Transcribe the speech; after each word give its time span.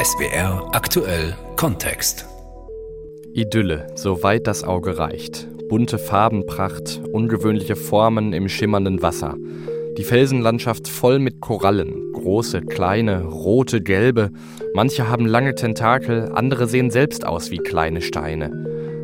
SWR 0.00 0.68
aktuell 0.70 1.36
Kontext. 1.56 2.24
Idylle, 3.34 3.88
soweit 3.96 4.46
das 4.46 4.62
Auge 4.62 4.96
reicht. 4.96 5.48
Bunte 5.68 5.98
Farbenpracht, 5.98 7.00
ungewöhnliche 7.12 7.74
Formen 7.74 8.32
im 8.32 8.48
schimmernden 8.48 9.02
Wasser. 9.02 9.34
Die 9.96 10.04
Felsenlandschaft 10.04 10.86
voll 10.86 11.18
mit 11.18 11.40
Korallen, 11.40 12.12
große, 12.12 12.60
kleine, 12.60 13.24
rote, 13.24 13.82
gelbe. 13.82 14.30
Manche 14.72 15.08
haben 15.08 15.26
lange 15.26 15.56
Tentakel, 15.56 16.30
andere 16.32 16.68
sehen 16.68 16.92
selbst 16.92 17.26
aus 17.26 17.50
wie 17.50 17.58
kleine 17.58 18.00
Steine. 18.00 18.52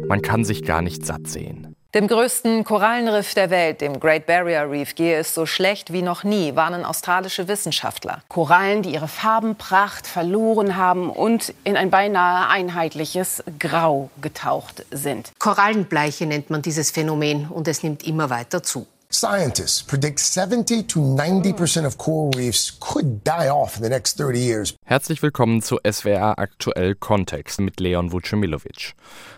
Man 0.06 0.22
kann 0.22 0.45
sich 0.45 0.62
gar 0.62 0.80
nicht 0.80 1.04
satt 1.04 1.26
sehen. 1.26 1.63
Dem 1.95 2.08
größten 2.08 2.64
Korallenriff 2.64 3.34
der 3.34 3.50
Welt, 3.50 3.80
dem 3.80 4.00
Great 4.00 4.27
Barrier 4.27 4.68
Reef, 4.68 4.96
gehe 4.96 5.16
es 5.16 5.32
so 5.32 5.46
schlecht 5.46 5.92
wie 5.92 6.02
noch 6.02 6.24
nie, 6.24 6.56
warnen 6.56 6.84
australische 6.84 7.46
Wissenschaftler. 7.46 8.20
Korallen, 8.27 8.82
die 8.82 8.95
ihre 8.95 9.06
Farbenpracht 9.06 10.04
verloren 10.04 10.77
haben 10.77 11.09
und 11.09 11.54
in 11.62 11.77
ein 11.77 11.91
beinahe 11.91 12.48
einheitliches 12.48 13.45
Grau 13.60 14.10
getaucht 14.20 14.84
sind. 14.91 15.30
Korallenbleiche 15.38 16.27
nennt 16.27 16.50
man 16.50 16.62
dieses 16.62 16.91
Phänomen 16.91 17.46
und 17.46 17.69
es 17.69 17.84
nimmt 17.84 18.05
immer 18.05 18.28
weiter 18.28 18.64
zu. 18.64 18.88
Scientists 19.14 19.80
predict 19.80 20.18
70 20.18 20.88
to 20.88 20.98
90% 20.98 21.86
of 21.86 21.96
coral 21.98 22.32
reefs 22.36 22.77
could 22.80 23.22
die 23.22 23.48
off 23.48 23.77
in 23.77 23.84
the 23.84 23.88
next 23.88 24.18
30 24.18 24.41
years. 24.41 24.74
Herzlich 24.84 25.22
willkommen 25.22 25.62
zu 25.62 25.78
SWR 25.88 26.36
Aktuell 26.36 26.96
Kontext 26.96 27.60
mit 27.60 27.78
Leon 27.78 28.10
Vucemilovic. 28.10 28.95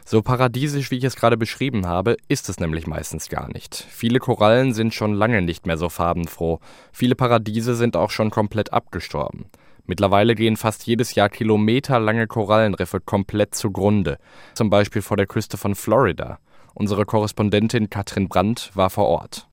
So 0.06 0.22
paradiesisch, 0.22 0.90
wie 0.90 0.96
ich 0.96 1.04
es 1.04 1.14
gerade 1.14 1.36
beschrieben 1.36 1.86
habe, 1.86 2.16
ist 2.26 2.48
es 2.48 2.58
nämlich 2.58 2.86
meistens 2.86 3.28
gar 3.28 3.52
nicht. 3.52 3.74
Viele 3.90 4.18
Korallen 4.18 4.72
sind 4.72 4.94
schon 4.94 5.12
lange 5.12 5.42
nicht 5.42 5.66
mehr 5.66 5.76
so 5.76 5.90
farbenfroh. 5.90 6.58
Viele 6.90 7.14
Paradiese 7.14 7.74
sind 7.74 7.98
auch 7.98 8.10
schon 8.10 8.30
komplett 8.30 8.72
abgestorben. 8.72 9.44
Mittlerweile 9.84 10.34
gehen 10.34 10.56
fast 10.56 10.86
jedes 10.86 11.14
Jahr 11.14 11.28
kilometerlange 11.28 12.26
Korallenriffe 12.26 13.00
komplett 13.00 13.54
zugrunde, 13.54 14.16
zum 14.54 14.70
Beispiel 14.70 15.02
vor 15.02 15.18
der 15.18 15.26
Küste 15.26 15.58
von 15.58 15.74
Florida. 15.74 16.38
Unsere 16.78 17.06
Korrespondentin 17.06 17.88
Katrin 17.88 18.28
Brandt 18.28 18.70
war 18.74 18.90
vor 18.90 19.06
Ort. 19.06 19.46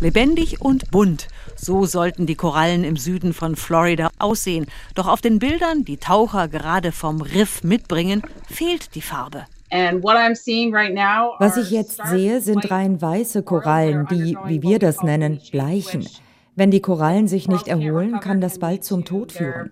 Lebendig 0.00 0.60
und 0.60 0.92
bunt. 0.92 1.26
So 1.56 1.84
sollten 1.84 2.26
die 2.26 2.36
Korallen 2.36 2.84
im 2.84 2.96
Süden 2.96 3.32
von 3.34 3.56
Florida 3.56 4.10
aussehen. 4.20 4.66
Doch 4.94 5.08
auf 5.08 5.20
den 5.20 5.40
Bildern, 5.40 5.84
die 5.84 5.96
Taucher 5.96 6.46
gerade 6.46 6.92
vom 6.92 7.22
Riff 7.22 7.64
mitbringen, 7.64 8.22
fehlt 8.48 8.94
die 8.94 9.02
Farbe. 9.02 9.46
Was 9.72 11.56
ich 11.56 11.72
jetzt 11.72 12.00
sehe, 12.06 12.40
sind 12.40 12.70
rein 12.70 13.02
weiße 13.02 13.42
Korallen, 13.42 14.06
die, 14.06 14.38
wie 14.46 14.62
wir 14.62 14.78
das 14.78 15.02
nennen, 15.02 15.40
bleichen. 15.50 16.06
Wenn 16.60 16.70
die 16.70 16.82
Korallen 16.82 17.26
sich 17.26 17.48
nicht 17.48 17.68
erholen, 17.68 18.20
kann 18.20 18.42
das 18.42 18.58
bald 18.58 18.84
zum 18.84 19.06
Tod 19.06 19.32
führen. 19.32 19.70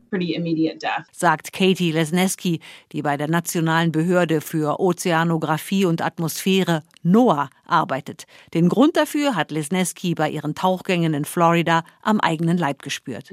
Sagt 1.12 1.52
Katie 1.52 1.92
Lesneski, 1.92 2.60
die 2.92 3.02
bei 3.02 3.18
der 3.18 3.28
Nationalen 3.28 3.92
Behörde 3.92 4.40
für 4.40 4.80
Ozeanographie 4.80 5.84
und 5.84 6.00
Atmosphäre 6.00 6.82
NOAA 7.02 7.50
arbeitet. 7.66 8.24
Den 8.54 8.70
Grund 8.70 8.96
dafür 8.96 9.36
hat 9.36 9.50
Lesneski 9.50 10.14
bei 10.14 10.30
ihren 10.30 10.54
Tauchgängen 10.54 11.12
in 11.12 11.26
Florida 11.26 11.84
am 12.00 12.20
eigenen 12.20 12.56
Leib 12.56 12.80
gespürt. 12.80 13.28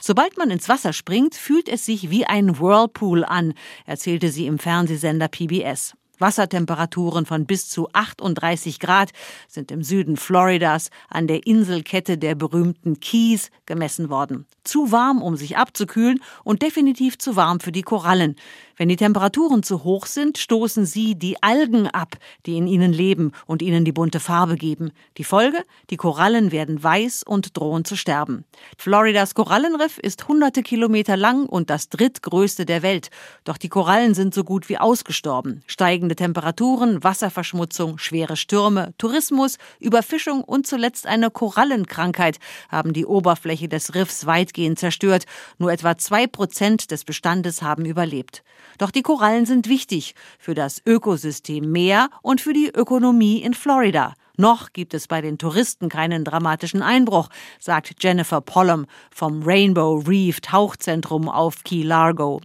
Sobald 0.00 0.38
man 0.38 0.50
ins 0.50 0.70
Wasser 0.70 0.94
springt, 0.94 1.34
fühlt 1.34 1.68
es 1.68 1.84
sich 1.84 2.08
wie 2.08 2.24
ein 2.24 2.58
Whirlpool 2.58 3.22
an, 3.22 3.52
erzählte 3.84 4.30
sie 4.30 4.46
im 4.46 4.58
Fernsehsender 4.58 5.28
PBS. 5.28 5.92
Wassertemperaturen 6.18 7.26
von 7.26 7.46
bis 7.46 7.68
zu 7.68 7.88
38 7.92 8.80
Grad 8.80 9.10
sind 9.48 9.70
im 9.70 9.82
Süden 9.82 10.16
Floridas 10.16 10.90
an 11.08 11.26
der 11.26 11.46
Inselkette 11.46 12.18
der 12.18 12.34
berühmten 12.34 13.00
Keys 13.00 13.50
gemessen 13.66 14.10
worden. 14.10 14.46
Zu 14.64 14.92
warm, 14.92 15.22
um 15.22 15.36
sich 15.36 15.56
abzukühlen 15.56 16.20
und 16.44 16.62
definitiv 16.62 17.18
zu 17.18 17.36
warm 17.36 17.60
für 17.60 17.72
die 17.72 17.82
Korallen. 17.82 18.36
Wenn 18.78 18.88
die 18.88 18.96
Temperaturen 18.96 19.64
zu 19.64 19.82
hoch 19.82 20.06
sind, 20.06 20.38
stoßen 20.38 20.86
sie 20.86 21.16
die 21.16 21.42
Algen 21.42 21.88
ab, 21.88 22.16
die 22.46 22.56
in 22.56 22.68
ihnen 22.68 22.92
leben 22.92 23.32
und 23.44 23.60
ihnen 23.60 23.84
die 23.84 23.90
bunte 23.90 24.20
Farbe 24.20 24.54
geben. 24.54 24.92
Die 25.16 25.24
Folge? 25.24 25.64
Die 25.90 25.96
Korallen 25.96 26.52
werden 26.52 26.80
weiß 26.80 27.24
und 27.24 27.56
drohen 27.56 27.84
zu 27.84 27.96
sterben. 27.96 28.44
Floridas 28.76 29.34
Korallenriff 29.34 29.98
ist 29.98 30.28
hunderte 30.28 30.62
Kilometer 30.62 31.16
lang 31.16 31.46
und 31.46 31.70
das 31.70 31.88
drittgrößte 31.88 32.66
der 32.66 32.82
Welt. 32.82 33.10
Doch 33.42 33.56
die 33.56 33.68
Korallen 33.68 34.14
sind 34.14 34.32
so 34.32 34.44
gut 34.44 34.68
wie 34.68 34.78
ausgestorben. 34.78 35.62
Steigende 35.66 36.14
Temperaturen, 36.14 37.02
Wasserverschmutzung, 37.02 37.98
schwere 37.98 38.36
Stürme, 38.36 38.94
Tourismus, 38.96 39.58
Überfischung 39.80 40.44
und 40.44 40.68
zuletzt 40.68 41.08
eine 41.08 41.32
Korallenkrankheit 41.32 42.38
haben 42.68 42.92
die 42.92 43.06
Oberfläche 43.06 43.68
des 43.68 43.96
Riffs 43.96 44.24
weitgehend 44.26 44.78
zerstört. 44.78 45.24
Nur 45.58 45.72
etwa 45.72 45.98
zwei 45.98 46.28
Prozent 46.28 46.92
des 46.92 47.04
Bestandes 47.04 47.60
haben 47.60 47.84
überlebt. 47.84 48.44
Doch 48.78 48.90
die 48.90 49.02
Korallen 49.02 49.44
sind 49.44 49.68
wichtig 49.68 50.14
für 50.38 50.54
das 50.54 50.80
Ökosystem 50.86 51.70
Meer 51.70 52.08
und 52.22 52.40
für 52.40 52.52
die 52.52 52.70
Ökonomie 52.74 53.42
in 53.42 53.54
Florida. 53.54 54.14
Noch 54.40 54.72
gibt 54.72 54.94
es 54.94 55.08
bei 55.08 55.20
den 55.20 55.36
Touristen 55.36 55.88
keinen 55.88 56.24
dramatischen 56.24 56.80
Einbruch, 56.80 57.28
sagt 57.58 57.96
Jennifer 57.98 58.40
Pollum 58.40 58.86
vom 59.10 59.42
Rainbow 59.42 59.96
Reef 60.06 60.40
Tauchzentrum 60.40 61.28
auf 61.28 61.64
Key 61.64 61.82
Largo. 61.82 62.40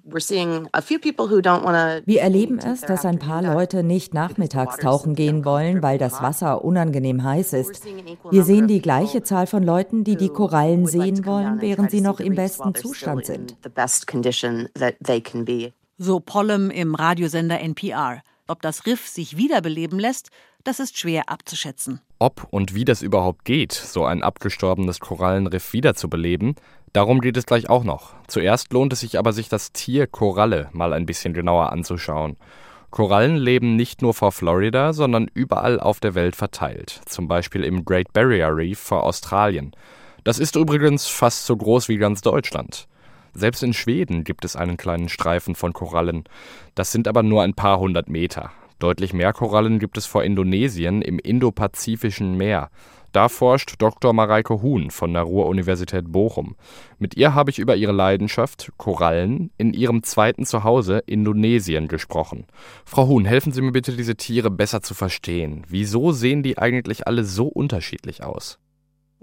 Wir 2.07 2.21
erleben 2.21 2.57
es, 2.57 2.81
dass 2.81 3.05
ein 3.05 3.19
paar 3.19 3.43
Leute 3.43 3.83
nicht 3.83 4.15
nachmittags 4.15 4.77
tauchen 4.77 5.13
gehen 5.13 5.45
wollen, 5.45 5.83
weil 5.83 5.99
das 5.99 6.19
Wasser 6.23 6.65
unangenehm 6.65 7.23
heiß 7.23 7.53
ist. 7.53 7.85
Wir 8.31 8.43
sehen 8.43 8.67
die 8.67 8.81
gleiche 8.81 9.21
Zahl 9.21 9.45
von 9.45 9.61
Leuten, 9.61 10.03
die 10.03 10.15
die 10.15 10.29
Korallen 10.29 10.87
sehen 10.87 11.23
wollen, 11.27 11.61
während 11.61 11.91
sie 11.91 12.01
noch 12.01 12.19
im 12.19 12.33
besten 12.33 12.73
Zustand 12.73 13.27
sind 13.27 13.55
so 15.97 16.19
Pollem 16.19 16.69
im 16.69 16.95
Radiosender 16.95 17.59
NPR. 17.59 18.21
Ob 18.47 18.61
das 18.61 18.85
Riff 18.85 19.07
sich 19.07 19.37
wiederbeleben 19.37 19.99
lässt, 19.99 20.29
das 20.63 20.79
ist 20.79 20.97
schwer 20.97 21.29
abzuschätzen. 21.29 22.01
Ob 22.19 22.47
und 22.51 22.73
wie 22.73 22.85
das 22.85 23.01
überhaupt 23.01 23.45
geht, 23.45 23.73
so 23.73 24.05
ein 24.05 24.23
abgestorbenes 24.23 24.99
Korallenriff 24.99 25.73
wiederzubeleben, 25.73 26.55
darum 26.93 27.21
geht 27.21 27.37
es 27.37 27.45
gleich 27.45 27.69
auch 27.69 27.83
noch. 27.83 28.13
Zuerst 28.27 28.71
lohnt 28.71 28.93
es 28.93 29.01
sich 29.01 29.17
aber, 29.17 29.33
sich 29.33 29.49
das 29.49 29.71
Tier 29.71 30.07
Koralle 30.07 30.69
mal 30.71 30.93
ein 30.93 31.05
bisschen 31.05 31.33
genauer 31.33 31.71
anzuschauen. 31.71 32.37
Korallen 32.91 33.37
leben 33.37 33.75
nicht 33.75 34.01
nur 34.01 34.13
vor 34.13 34.31
Florida, 34.31 34.93
sondern 34.93 35.27
überall 35.33 35.79
auf 35.79 35.99
der 35.99 36.15
Welt 36.15 36.35
verteilt, 36.35 37.01
zum 37.07 37.27
Beispiel 37.27 37.63
im 37.63 37.85
Great 37.85 38.13
Barrier 38.13 38.55
Reef 38.55 38.79
vor 38.79 39.03
Australien. 39.03 39.71
Das 40.23 40.39
ist 40.39 40.55
übrigens 40.55 41.07
fast 41.07 41.45
so 41.45 41.57
groß 41.57 41.89
wie 41.89 41.97
ganz 41.97 42.21
Deutschland. 42.21 42.87
Selbst 43.33 43.63
in 43.63 43.73
Schweden 43.73 44.23
gibt 44.23 44.45
es 44.45 44.55
einen 44.55 44.77
kleinen 44.77 45.09
Streifen 45.09 45.55
von 45.55 45.73
Korallen. 45.73 46.23
Das 46.75 46.91
sind 46.91 47.07
aber 47.07 47.23
nur 47.23 47.41
ein 47.43 47.53
paar 47.53 47.79
hundert 47.79 48.09
Meter. 48.09 48.51
Deutlich 48.79 49.13
mehr 49.13 49.33
Korallen 49.33 49.79
gibt 49.79 49.97
es 49.97 50.05
vor 50.05 50.23
Indonesien 50.23 51.01
im 51.01 51.17
Indopazifischen 51.19 52.35
Meer. 52.37 52.69
Da 53.13 53.29
forscht 53.29 53.75
Dr. 53.77 54.11
Mareike 54.11 54.63
Huhn 54.63 54.89
von 54.89 55.13
der 55.13 55.21
Ruhr-Universität 55.21 56.11
Bochum. 56.11 56.55
Mit 56.97 57.15
ihr 57.15 57.35
habe 57.35 57.51
ich 57.51 57.59
über 57.59 57.75
ihre 57.75 57.91
Leidenschaft, 57.91 58.71
Korallen, 58.77 59.51
in 59.57 59.73
ihrem 59.73 60.01
zweiten 60.01 60.47
Zuhause 60.47 61.03
Indonesien 61.05 61.87
gesprochen. 61.87 62.47
Frau 62.85 63.07
Huhn, 63.07 63.23
helfen 63.23 63.53
Sie 63.53 63.61
mir 63.61 63.71
bitte, 63.71 63.95
diese 63.95 64.15
Tiere 64.15 64.49
besser 64.49 64.81
zu 64.81 64.95
verstehen. 64.95 65.63
Wieso 65.67 66.11
sehen 66.11 66.41
die 66.41 66.57
eigentlich 66.57 67.05
alle 67.05 67.23
so 67.23 67.45
unterschiedlich 67.45 68.23
aus? 68.23 68.57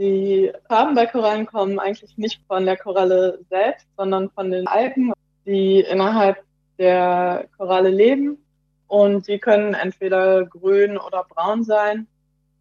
Die 0.00 0.50
Farben 0.66 0.94
bei 0.94 1.04
Korallen 1.04 1.44
kommen 1.44 1.78
eigentlich 1.78 2.16
nicht 2.16 2.40
von 2.46 2.64
der 2.64 2.78
Koralle 2.78 3.38
selbst, 3.50 3.86
sondern 3.98 4.30
von 4.30 4.50
den 4.50 4.66
Algen, 4.66 5.12
die 5.44 5.80
innerhalb 5.80 6.42
der 6.78 7.46
Koralle 7.58 7.90
leben. 7.90 8.38
Und 8.86 9.28
die 9.28 9.38
können 9.38 9.74
entweder 9.74 10.46
grün 10.46 10.96
oder 10.96 11.26
braun 11.28 11.64
sein. 11.64 12.06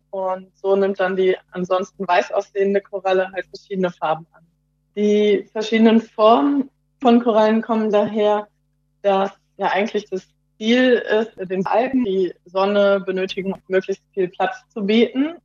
Und 0.09 0.51
so 0.57 0.75
nimmt 0.75 0.99
dann 0.99 1.15
die 1.15 1.37
ansonsten 1.51 2.05
weiß 2.05 2.33
aussehende 2.33 2.81
Koralle 2.81 3.31
halt 3.31 3.45
verschiedene 3.45 3.89
Farben 3.89 4.27
an. 4.33 4.43
Die 4.97 5.47
verschiedenen 5.53 6.01
Formen 6.01 6.69
von 6.99 7.23
Korallen 7.23 7.61
kommen 7.61 7.89
daher, 7.89 8.49
dass 9.01 9.31
ja 9.55 9.67
eigentlich 9.67 10.09
das 10.09 10.27
Ziel 10.57 10.91
ist, 10.91 11.37
den 11.49 11.65
Algen 11.65 12.03
die 12.03 12.33
Sonne 12.43 12.99
benötigen, 12.99 13.55
möglichst 13.69 14.03
viel 14.13 14.27
Platz 14.27 14.57
zu 14.73 14.85
bieten, 14.85 15.35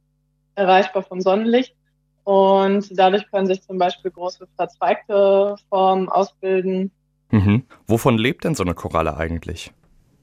erreichbar 0.56 1.04
vom 1.04 1.20
Sonnenlicht. 1.20 1.76
Und 2.24 2.88
dadurch 2.98 3.30
können 3.30 3.46
sich 3.46 3.62
zum 3.62 3.78
Beispiel 3.78 4.10
große 4.10 4.46
verzweigte 4.56 5.56
Formen 5.68 6.08
ausbilden. 6.08 6.90
Mhm. 7.30 7.64
Wovon 7.86 8.18
lebt 8.18 8.44
denn 8.44 8.54
so 8.54 8.62
eine 8.62 8.74
Koralle 8.74 9.16
eigentlich? 9.16 9.72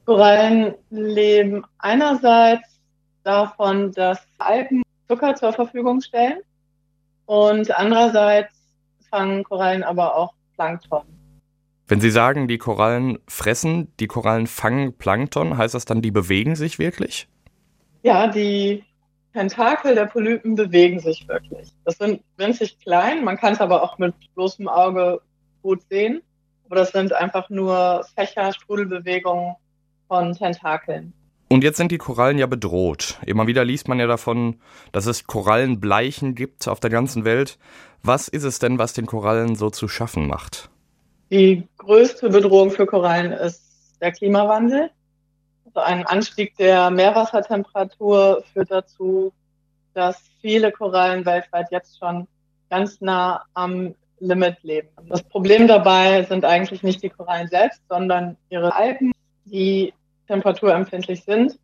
Korallen 0.06 0.74
leben 0.90 1.64
einerseits 1.78 2.80
davon, 3.24 3.92
dass 3.92 4.20
Algen 4.40 4.82
Zucker 5.08 5.36
zur 5.36 5.54
Verfügung 5.54 6.02
stellen 6.02 6.40
und 7.26 7.78
andererseits 7.78 8.56
fangen 9.10 9.44
Korallen 9.44 9.84
aber 9.84 10.16
auch 10.16 10.34
Plankton. 10.56 11.04
Wenn 11.88 12.00
Sie 12.00 12.10
sagen, 12.10 12.48
die 12.48 12.58
Korallen 12.58 13.20
fressen, 13.28 13.92
die 14.00 14.08
Korallen 14.08 14.48
fangen 14.48 14.98
Plankton, 14.98 15.58
heißt 15.58 15.74
das 15.74 15.86
dann, 15.86 16.02
die 16.02 16.12
bewegen 16.12 16.56
sich 16.56 16.80
wirklich? 16.80 17.28
Ja, 18.04 18.28
die 18.28 18.84
Tentakel 19.34 19.96
der 19.96 20.06
Polypen 20.06 20.56
bewegen 20.56 21.00
sich 21.00 21.28
wirklich. 21.28 21.70
Das 21.86 21.98
sind 21.98 22.22
winzig 22.38 22.80
klein, 22.80 23.24
man 23.24 23.38
kann 23.38 23.54
es 23.54 23.62
aber 23.62 23.84
auch 23.84 23.98
mit 23.98 24.14
bloßem 24.36 24.68
Auge 24.68 25.22
gut 25.62 25.82
sehen. 25.90 26.22
Aber 26.66 26.76
das 26.76 26.92
sind 26.92 27.14
einfach 27.14 27.50
nur 27.50 28.06
Fächer, 28.16 28.54
Strudelbewegungen 28.54 29.56
von 30.08 30.34
Tentakeln. 30.34 31.14
Und 31.50 31.66
jetzt 31.66 31.76
sind 31.76 31.92
die 31.92 31.98
Korallen 31.98 32.38
ja 32.38 32.46
bedroht. 32.46 33.20
Immer 33.26 33.46
wieder 33.46 33.66
liest 33.66 33.90
man 33.90 34.00
ja 34.00 34.08
davon, 34.08 34.62
dass 34.94 35.06
es 35.06 35.28
Korallenbleichen 35.28 36.34
gibt 36.34 36.70
auf 36.70 36.80
der 36.80 36.90
ganzen 36.90 37.26
Welt. 37.26 37.60
Was 38.04 38.30
ist 38.30 38.46
es 38.46 38.60
denn, 38.60 38.80
was 38.80 38.94
den 38.94 39.06
Korallen 39.06 39.56
so 39.56 39.70
zu 39.70 39.90
schaffen 39.90 40.28
macht? 40.28 40.70
Die 41.30 41.68
größte 41.78 42.30
Bedrohung 42.30 42.72
für 42.72 42.86
Korallen 42.86 43.34
ist 43.34 43.62
der 44.00 44.14
Klimawandel. 44.14 44.92
Also 45.74 45.88
ein 45.88 46.06
Anstieg 46.06 46.56
der 46.58 46.90
Meerwassertemperatur 46.90 48.44
führt 48.52 48.72
dazu, 48.72 49.32
dass 49.94 50.22
viele 50.42 50.72
Korallen 50.72 51.26
weltweit 51.26 51.68
jetzt 51.72 51.98
schon 51.98 52.28
ganz 52.70 53.00
nah 53.02 53.44
am 53.54 53.96
Limit 54.20 54.62
leben. 54.64 54.90
Das 55.08 55.24
Problem 55.24 55.68
dabei 55.68 56.24
sind 56.24 56.46
eigentlich 56.46 56.84
nicht 56.84 57.02
die 57.04 57.10
Korallen 57.10 57.48
selbst, 57.48 57.82
sondern 57.90 58.38
ihre 58.50 58.76
Algen, 58.76 59.12
die 59.46 59.94
temperaturempfindlich 60.28 61.24
sind 61.24 61.58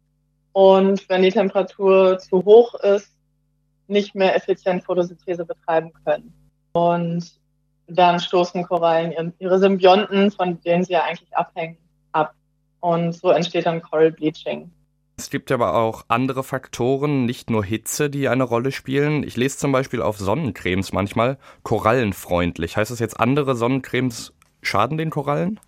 und 0.53 1.07
wenn 1.07 1.21
die 1.21 1.31
Temperatur 1.31 2.18
zu 2.18 2.44
hoch 2.44 2.74
ist, 2.75 3.12
nicht 3.88 4.15
mehr 4.15 4.36
effizient 4.36 4.83
Photosynthese 4.83 5.45
betreiben 5.45 5.92
können. 6.03 6.33
Und 6.71 7.31
dann 7.88 8.19
stoßen 8.19 8.63
Korallen 8.63 9.33
ihre 9.39 9.60
Symbionten, 9.60 10.31
von 10.31 10.60
denen 10.62 10.83
sie 10.83 10.94
ja 10.94 11.03
eigentlich 11.03 11.36
abhängen, 11.38 11.77
ab. 11.77 11.87
Und 12.79 13.13
so 13.13 13.31
entsteht 13.31 13.65
dann 13.65 13.81
Coral 13.81 14.12
Bleaching. 14.12 14.71
Es 15.19 15.31
gibt 15.31 15.51
aber 15.51 15.74
auch 15.74 16.06
andere 16.09 16.44
Faktoren, 16.44 17.25
nicht 17.25 17.50
nur 17.50 17.65
Hitze, 17.65 18.09
die 18.09 18.27
eine 18.27 18.44
Rolle 18.44 18.71
spielen. 18.71 19.24
Ich 19.24 19.35
lese 19.35 19.57
zum 19.57 19.71
Beispiel 19.71 20.01
auf 20.01 20.19
Sonnencremes 20.19 20.94
manchmal 20.94 21.39
korallenfreundlich. 21.63 22.77
Heißt 22.77 22.91
das 22.91 23.00
jetzt, 23.00 23.19
andere 23.19 23.56
Sonnencremes 23.56 24.33
schaden 24.62 24.97
den 25.00 25.09
Korallen? 25.09 25.59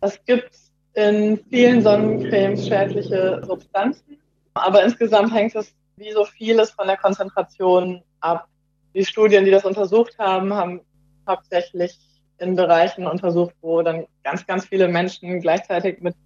Es 0.00 0.18
gibt 0.24 0.50
in 0.94 1.38
vielen 1.50 1.82
Sonnencremes 1.82 2.66
schädliche 2.66 3.40
Substanzen. 3.46 4.18
Aber 4.54 4.82
insgesamt 4.82 5.32
hängt 5.32 5.54
es 5.54 5.72
wie 5.96 6.10
so 6.10 6.24
vieles 6.24 6.70
von 6.72 6.88
der 6.88 6.96
Konzentration 6.96 8.02
ab. 8.20 8.48
Die 8.94 9.04
Studien, 9.04 9.44
die 9.44 9.52
das 9.52 9.64
untersucht 9.64 10.18
haben, 10.18 10.52
haben 10.52 10.80
hauptsächlich 11.28 11.96
in 12.38 12.56
Bereichen 12.56 13.06
untersucht, 13.06 13.54
wo 13.60 13.82
dann 13.82 14.06
ganz, 14.24 14.44
ganz 14.46 14.66
viele 14.66 14.88
Menschen 14.88 15.40
gleichzeitig 15.40 16.00
mit 16.00 16.16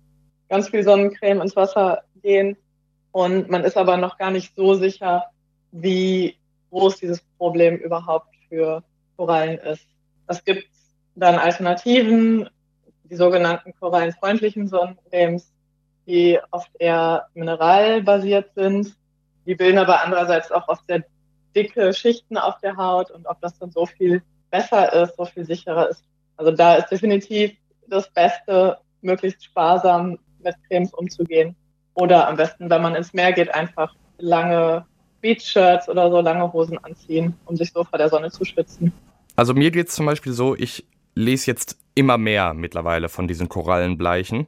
ganz 0.49 0.69
viel 0.69 0.83
Sonnencreme 0.83 1.41
ins 1.41 1.57
Wasser 1.57 2.03
gehen. 2.23 2.57
Und 3.13 3.49
man 3.49 3.65
ist 3.65 3.77
aber 3.77 3.97
noch 3.97 4.19
gar 4.19 4.31
nicht 4.31 4.55
so 4.57 4.75
sicher, 4.75 5.27
wie 5.73 6.37
groß 6.71 6.97
dieses 6.97 7.23
Problem 7.39 7.77
überhaupt 7.77 8.35
für 8.49 8.83
Korallen 9.17 9.59
ist. 9.59 9.87
Es 10.27 10.45
gibt 10.45 10.67
dann 11.15 11.37
Alternativen, 11.37 12.49
die 13.05 13.17
sogenannten 13.17 13.73
korallenfreundlichen 13.79 14.69
Sonnencremes, 14.69 15.53
die 16.07 16.39
oft 16.51 16.71
eher 16.79 17.29
mineralbasiert 17.35 18.53
sind. 18.55 18.97
Die 19.47 19.55
bilden 19.55 19.79
aber 19.79 20.03
andererseits 20.03 20.51
auch 20.51 20.69
oft 20.69 20.87
sehr 20.87 21.05
dicke 21.55 21.93
Schichten 21.93 22.37
auf 22.37 22.59
der 22.61 22.77
Haut 22.77 23.11
und 23.11 23.27
ob 23.27 23.41
das 23.41 23.59
dann 23.59 23.71
so 23.71 23.87
viel 23.87 24.23
besser 24.51 24.93
ist, 24.93 25.17
so 25.17 25.25
viel 25.25 25.45
sicherer 25.45 25.89
ist. 25.89 26.05
Also 26.37 26.51
da 26.51 26.77
ist 26.77 26.89
definitiv 26.89 27.53
das 27.87 28.11
Beste, 28.13 28.79
möglichst 29.03 29.45
sparsam 29.45 30.19
mit 30.45 30.55
Cremes 30.69 30.93
umzugehen. 30.95 31.57
Oder 31.95 32.29
am 32.29 32.37
besten, 32.37 32.71
wenn 32.71 32.83
man 32.83 32.95
ins 32.95 33.13
Meer 33.13 33.33
geht, 33.33 33.55
einfach 33.55 33.95
lange 34.19 34.85
Beach-Shirts 35.21 35.89
oder 35.89 36.11
so 36.11 36.21
lange 36.21 36.53
Hosen 36.53 36.79
anziehen, 36.79 37.35
um 37.47 37.57
sich 37.57 37.73
so 37.73 37.85
vor 37.85 37.99
der 37.99 38.09
Sonne 38.09 38.31
zu 38.31 38.45
schützen. 38.45 38.93
Also 39.37 39.55
mir 39.55 39.71
geht 39.71 39.89
es 39.89 39.95
zum 39.95 40.07
Beispiel 40.07 40.33
so, 40.33 40.55
ich 40.55 40.87
lese 41.15 41.51
jetzt 41.51 41.79
immer 41.95 42.19
mehr 42.19 42.55
mittlerweile 42.55 43.09
von 43.09 43.27
diesen 43.27 43.49
Korallenbleichen. 43.49 44.47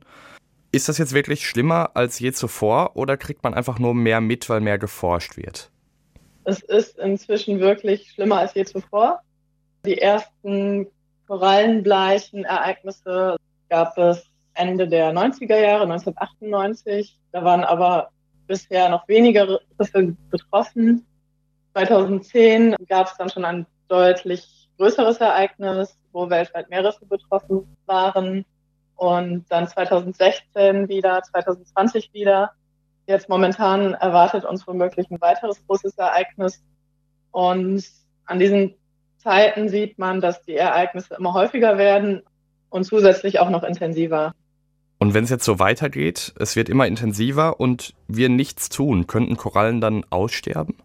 Ist 0.73 0.89
das 0.89 0.99
jetzt 0.99 1.15
wirklich 1.15 1.47
schlimmer 1.47 1.91
als 1.95 2.19
je 2.19 2.33
zuvor 2.33 2.97
oder 2.97 3.17
kriegt 3.17 3.43
man 3.43 3.55
einfach 3.55 3.79
nur 3.79 3.95
mehr 3.95 4.21
mit, 4.21 4.49
weil 4.51 4.61
mehr 4.61 4.79
geforscht 4.79 5.37
wird? 5.37 5.71
Es 6.45 6.61
ist 6.61 6.99
inzwischen 6.99 7.61
wirklich 7.61 8.11
schlimmer 8.11 8.39
als 8.39 8.55
je 8.55 8.65
zuvor. 8.65 9.21
Die 9.85 9.99
ersten 9.99 10.87
Korallenbleichen 11.27 12.45
Ereignisse 12.45 13.37
gab 13.69 13.97
es 13.99 14.25
Ende 14.56 14.88
der 14.88 15.12
90er 15.12 15.58
Jahre, 15.58 15.82
1998. 15.82 17.19
Da 17.32 17.44
waren 17.44 17.64
aber 17.64 18.11
bisher 18.47 18.88
noch 18.88 19.06
weniger 19.08 19.61
Riffe 19.79 20.17
betroffen. 20.31 21.06
2010 21.75 22.76
gab 22.88 23.08
es 23.08 23.17
dann 23.17 23.29
schon 23.29 23.44
ein 23.44 23.67
deutlich 23.88 24.69
größeres 24.79 25.19
Ereignis, 25.19 25.99
wo 26.12 26.31
weltweit 26.31 26.70
mehr 26.70 26.85
Riffe 26.85 27.06
betroffen 27.06 27.76
waren. 27.87 28.44
Und 28.97 29.44
dann 29.50 29.69
2016 29.69 30.88
wieder, 30.88 31.23
2020 31.23 32.12
wieder. 32.14 32.52
Jetzt 33.06 33.29
momentan 33.29 33.94
erwartet 33.94 34.44
uns 34.44 34.67
womöglich 34.67 35.11
ein 35.11 35.20
weiteres 35.20 35.64
großes 35.67 35.97
Ereignis. 35.99 36.64
Und 37.31 37.85
an 38.25 38.38
diesen 38.38 38.75
Zeiten 39.19 39.69
sieht 39.69 39.99
man, 39.99 40.20
dass 40.20 40.43
die 40.43 40.56
Ereignisse 40.56 41.14
immer 41.14 41.35
häufiger 41.35 41.79
werden 41.79 42.23
und 42.70 42.85
zusätzlich 42.85 43.38
auch 43.38 43.50
noch 43.50 43.62
intensiver. 43.62 44.35
Und 44.99 45.15
wenn 45.15 45.25
es 45.25 45.31
jetzt 45.31 45.45
so 45.45 45.59
weitergeht, 45.59 46.33
es 46.39 46.57
wird 46.57 46.69
immer 46.69 46.87
intensiver 46.87 47.61
und 47.61 47.95
wir 48.09 48.29
nichts 48.29 48.69
tun, 48.69 49.07
könnten 49.07 49.37
Korallen 49.37 49.81
dann 49.81 50.05
aussterben? 50.11 50.77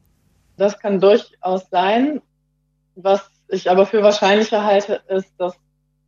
Das 0.57 0.79
kann 0.79 0.99
durchaus 0.99 1.69
sein. 1.69 2.21
Was 2.95 3.29
ich 3.47 3.69
aber 3.69 3.85
für 3.85 4.03
wahrscheinlicher 4.03 4.65
halte, 4.65 5.01
ist, 5.07 5.31
dass 5.37 5.55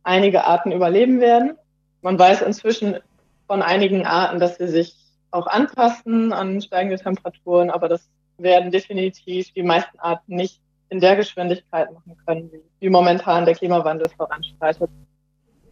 einige 0.02 0.44
Arten 0.44 0.70
überleben 0.70 1.20
werden. 1.20 1.56
Man 2.02 2.18
weiß 2.18 2.42
inzwischen 2.42 2.98
von 3.46 3.62
einigen 3.62 4.06
Arten, 4.06 4.38
dass 4.38 4.58
sie 4.58 4.68
sich 4.68 4.96
auch 5.30 5.46
anpassen 5.46 6.32
an 6.32 6.60
steigende 6.60 6.98
Temperaturen, 6.98 7.70
aber 7.70 7.88
das 7.88 8.08
werden 8.38 8.70
definitiv 8.70 9.52
die 9.52 9.62
meisten 9.62 9.98
Arten 9.98 10.36
nicht 10.36 10.60
in 10.90 11.00
der 11.00 11.16
Geschwindigkeit 11.16 11.92
machen 11.92 12.16
können, 12.26 12.50
wie 12.78 12.90
momentan 12.90 13.44
der 13.44 13.54
Klimawandel 13.54 14.08
voranschreitet. 14.16 14.90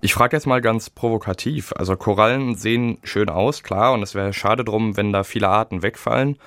Ich 0.05 0.15
frage 0.15 0.37
jetzt 0.37 0.47
mal 0.47 0.61
ganz 0.61 0.91
provokativ. 0.91 1.73
Also 1.77 1.97
Korallen 1.97 2.57
sehen 2.57 2.99
schön 3.05 3.29
aus, 3.29 3.63
klar, 3.63 3.93
und 3.93 4.03
es 4.03 4.17
wäre 4.17 4.33
schade 4.33 4.65
drum, 4.65 4.97
wenn 4.97 5.13
da 5.13 5.23
viele 5.23 5.49
Arten 5.49 5.83
wegfallen. 5.83 6.39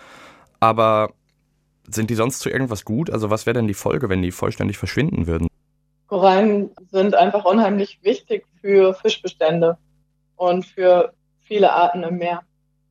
Aber 0.59 1.13
sind 1.87 2.09
die 2.09 2.15
sonst 2.15 2.39
zu 2.39 2.49
irgendwas 2.49 2.83
gut? 2.83 3.09
Also 3.09 3.29
was 3.29 3.45
wäre 3.45 3.53
denn 3.53 3.67
die 3.67 3.73
Folge, 3.73 4.09
wenn 4.09 4.21
die 4.21 4.31
vollständig 4.31 4.77
verschwinden 4.77 5.25
würden? 5.25 5.47
Korallen 6.07 6.71
sind 6.91 7.15
einfach 7.15 7.45
unheimlich 7.45 7.99
wichtig 8.03 8.45
für 8.59 8.93
Fischbestände 8.93 9.77
und 10.35 10.65
für 10.65 11.13
viele 11.39 11.71
Arten 11.71 12.03
im 12.03 12.17
Meer. 12.17 12.41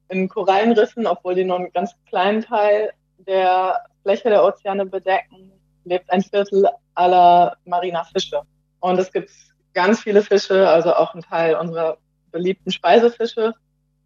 In 0.09 0.31
Korallenriffen, 0.31 1.07
obwohl 1.07 1.35
die 1.35 1.45
nur 1.45 1.57
einen 1.57 1.73
ganz 1.73 1.93
kleinen 2.09 2.41
Teil 2.41 2.91
der 3.19 3.85
Fläche 4.00 4.31
der 4.31 4.43
Ozeane 4.43 4.87
bedecken, 4.87 5.53
lebt 5.85 6.11
ein 6.11 6.23
Viertel 6.23 6.67
aller 6.95 7.55
mariner 7.67 8.07
Fische. 8.07 8.41
Und 8.81 8.99
es 8.99 9.12
gibt 9.12 9.31
ganz 9.75 10.00
viele 10.00 10.23
Fische, 10.23 10.69
also 10.69 10.95
auch 10.95 11.14
ein 11.14 11.23
Teil 11.23 11.57
unserer 11.57 11.99
beliebten 12.31 12.71
Speisefische, 12.71 13.54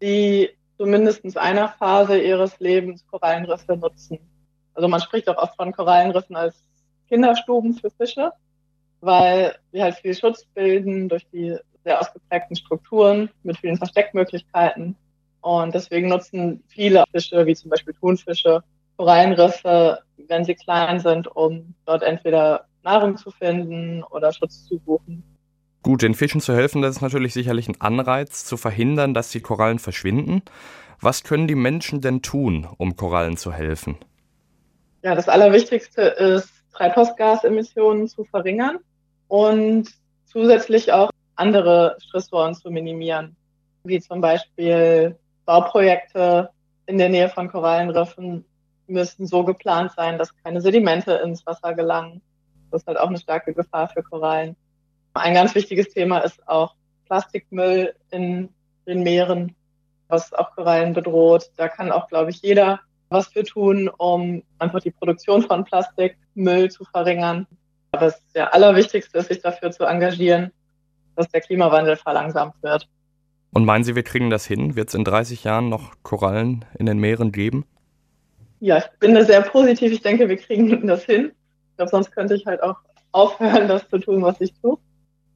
die 0.01 0.49
zu 0.77 0.85
mindestens 0.85 1.37
einer 1.37 1.69
Phase 1.69 2.19
ihres 2.19 2.59
Lebens 2.59 3.05
Korallenriffe 3.07 3.77
nutzen. 3.77 4.19
Also 4.73 4.87
man 4.87 5.01
spricht 5.01 5.27
auch 5.29 5.37
oft 5.37 5.55
von 5.55 5.71
Korallenriffen 5.71 6.35
als 6.35 6.55
Kinderstuben 7.09 7.73
für 7.73 7.91
Fische, 7.91 8.31
weil 9.01 9.57
sie 9.71 9.81
halt 9.81 9.95
viel 9.95 10.15
Schutz 10.15 10.45
bilden 10.53 11.09
durch 11.09 11.27
die 11.31 11.57
sehr 11.83 11.99
ausgeprägten 11.99 12.55
Strukturen 12.55 13.29
mit 13.43 13.57
vielen 13.57 13.77
Versteckmöglichkeiten. 13.77 14.95
Und 15.41 15.73
deswegen 15.73 16.09
nutzen 16.09 16.63
viele 16.67 17.03
Fische, 17.11 17.45
wie 17.45 17.55
zum 17.55 17.69
Beispiel 17.69 17.93
Thunfische, 17.93 18.63
Korallenriffe, 18.97 19.99
wenn 20.27 20.43
sie 20.43 20.55
klein 20.55 20.99
sind, 20.99 21.27
um 21.27 21.73
dort 21.85 22.03
entweder 22.03 22.65
Nahrung 22.83 23.17
zu 23.17 23.31
finden 23.31 24.03
oder 24.03 24.33
Schutz 24.33 24.65
zu 24.65 24.77
suchen. 24.85 25.23
Gut, 25.81 26.01
den 26.01 26.13
Fischen 26.13 26.41
zu 26.41 26.53
helfen, 26.53 26.81
das 26.81 26.97
ist 26.97 27.01
natürlich 27.01 27.33
sicherlich 27.33 27.67
ein 27.69 27.79
Anreiz, 27.79 28.43
zu 28.45 28.57
verhindern, 28.57 29.13
dass 29.13 29.29
die 29.29 29.39
Korallen 29.39 29.79
verschwinden. 29.79 30.41
Was 30.99 31.23
können 31.23 31.47
die 31.47 31.55
Menschen 31.55 32.01
denn 32.01 32.21
tun, 32.21 32.67
um 32.77 32.97
Korallen 32.97 33.37
zu 33.37 33.53
helfen? 33.53 33.97
Ja, 35.01 35.15
das 35.15 35.29
Allerwichtigste 35.29 36.01
ist, 36.01 36.51
Treibhausgasemissionen 36.73 38.09
zu 38.09 38.25
verringern 38.25 38.79
und 39.29 39.89
zusätzlich 40.25 40.91
auch 40.91 41.11
andere 41.35 41.95
Stressoren 41.99 42.53
zu 42.53 42.69
minimieren, 42.69 43.37
wie 43.83 44.01
zum 44.01 44.19
Beispiel 44.19 45.17
Bauprojekte 45.45 46.49
in 46.85 46.97
der 46.97 47.09
Nähe 47.09 47.29
von 47.29 47.49
Korallenriffen 47.49 48.43
müssten 48.87 49.27
so 49.27 49.43
geplant 49.43 49.91
sein, 49.95 50.17
dass 50.17 50.35
keine 50.43 50.61
Sedimente 50.61 51.13
ins 51.13 51.45
Wasser 51.45 51.73
gelangen. 51.73 52.21
Das 52.71 52.81
ist 52.81 52.87
halt 52.87 52.99
auch 52.99 53.07
eine 53.07 53.19
starke 53.19 53.53
Gefahr 53.53 53.87
für 53.87 54.03
Korallen. 54.03 54.55
Ein 55.19 55.33
ganz 55.33 55.55
wichtiges 55.55 55.89
Thema 55.89 56.19
ist 56.19 56.47
auch 56.47 56.75
Plastikmüll 57.05 57.93
in 58.11 58.49
den 58.87 59.03
Meeren, 59.03 59.55
was 60.07 60.33
auch 60.33 60.55
Korallen 60.55 60.93
bedroht. 60.93 61.51
Da 61.57 61.67
kann 61.67 61.91
auch, 61.91 62.07
glaube 62.07 62.31
ich, 62.31 62.41
jeder 62.41 62.79
was 63.09 63.33
wir 63.33 63.43
tun, 63.43 63.89
um 63.97 64.43
einfach 64.59 64.81
die 64.81 64.91
Produktion 64.91 65.41
von 65.41 65.65
Plastikmüll 65.65 66.69
zu 66.69 66.85
verringern. 66.85 67.47
Aber 67.91 68.05
das 68.05 68.21
Allerwichtigste 68.35 69.17
ist, 69.17 69.29
sich 69.29 69.41
dafür 69.41 69.71
zu 69.71 69.83
engagieren, 69.83 70.51
dass 71.15 71.27
der 71.29 71.41
Klimawandel 71.41 71.95
verlangsamt 71.95 72.53
wird. 72.61 72.87
Und 73.51 73.65
meinen 73.65 73.83
Sie, 73.83 73.95
wir 73.95 74.03
kriegen 74.03 74.29
das 74.29 74.45
hin? 74.45 74.75
Wird 74.75 74.89
es 74.89 74.93
in 74.93 75.03
30 75.03 75.43
Jahren 75.43 75.69
noch 75.69 75.93
Korallen 76.03 76.65
in 76.77 76.85
den 76.85 76.99
Meeren 76.99 77.31
geben? 77.31 77.65
Ja, 78.59 78.77
ich 78.77 78.85
bin 78.99 79.15
da 79.15 79.23
sehr 79.23 79.41
positiv. 79.41 79.91
Ich 79.91 80.01
denke, 80.01 80.29
wir 80.29 80.37
kriegen 80.37 80.85
das 80.85 81.05
hin. 81.05 81.31
Ich 81.71 81.77
glaube, 81.77 81.89
sonst 81.89 82.11
könnte 82.11 82.35
ich 82.35 82.45
halt 82.45 82.61
auch 82.61 82.75
aufhören, 83.11 83.67
das 83.67 83.89
zu 83.89 83.97
tun, 83.97 84.21
was 84.21 84.39
ich 84.39 84.53
tue. 84.61 84.77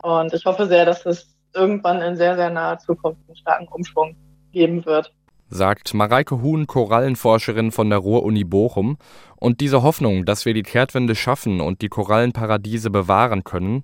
Und 0.03 0.33
ich 0.33 0.45
hoffe 0.45 0.67
sehr, 0.67 0.85
dass 0.85 1.05
es 1.05 1.33
irgendwann 1.55 2.01
in 2.01 2.17
sehr, 2.17 2.35
sehr 2.35 2.49
naher 2.49 2.77
Zukunft 2.77 3.21
einen 3.27 3.37
starken 3.37 3.67
Umschwung 3.69 4.15
geben 4.51 4.85
wird. 4.85 5.13
Sagt 5.49 5.93
Mareike 5.93 6.41
Huhn, 6.41 6.67
Korallenforscherin 6.67 7.71
von 7.71 7.89
der 7.89 7.99
Ruhr-Uni 7.99 8.43
Bochum. 8.43 8.97
Und 9.37 9.61
diese 9.61 9.81
Hoffnung, 9.81 10.25
dass 10.25 10.45
wir 10.45 10.53
die 10.53 10.63
Kehrtwende 10.63 11.15
schaffen 11.15 11.61
und 11.61 11.81
die 11.81 11.87
Korallenparadiese 11.87 12.89
bewahren 12.89 13.45
können, 13.45 13.83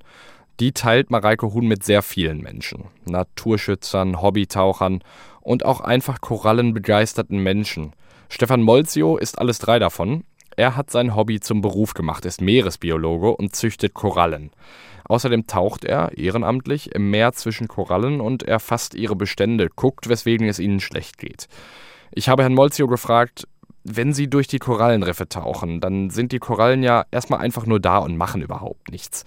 die 0.60 0.74
teilt 0.74 1.10
Mareike 1.10 1.54
Huhn 1.54 1.66
mit 1.66 1.84
sehr 1.84 2.02
vielen 2.02 2.42
Menschen. 2.42 2.86
Naturschützern, 3.06 4.22
Hobbytauchern 4.22 5.02
und 5.40 5.64
auch 5.64 5.80
einfach 5.80 6.20
korallenbegeisterten 6.20 7.42
Menschen. 7.42 7.94
Stefan 8.28 8.62
Molzio 8.62 9.16
ist 9.16 9.40
alles 9.40 9.60
drei 9.60 9.80
davon. 9.80 10.26
Er 10.58 10.76
hat 10.76 10.92
sein 10.92 11.16
Hobby 11.16 11.40
zum 11.40 11.62
Beruf 11.62 11.94
gemacht, 11.94 12.26
ist 12.26 12.42
Meeresbiologe 12.42 13.34
und 13.38 13.56
züchtet 13.56 13.94
Korallen. 13.94 14.52
Außerdem 15.10 15.48
taucht 15.48 15.86
er 15.86 16.18
ehrenamtlich 16.18 16.94
im 16.94 17.10
Meer 17.10 17.34
zwischen 17.34 17.68
Korallen 17.68 18.22
und 18.22 18.44
erfasst 18.44 18.94
ihre 18.94 19.16
Bestände, 19.16 19.68
guckt, 19.75 20.08
weswegen 20.08 20.48
es 20.48 20.60
ihnen 20.60 20.80
schlecht 20.80 21.18
geht. 21.18 21.48
Ich 22.12 22.30
habe 22.30 22.44
Herrn 22.44 22.54
Molzio 22.54 22.88
gefragt, 22.88 23.48
wenn 23.84 24.13
Sie 24.13 24.30
durch 24.30 24.48
die 24.48 24.60
Korallenriffe 24.60 25.28
tauchen, 25.28 25.82
dann 25.82 26.12
sind 26.12 26.32
die 26.32 26.38
Korallen 26.39 26.84
ja 26.84 27.06
erstmal 27.10 27.39
einfach 27.39 27.66
nur 27.66 27.80
da 27.80 27.98
und 27.98 28.18
machen 28.18 28.44
überhaupt 28.44 28.92
nichts. 28.92 29.25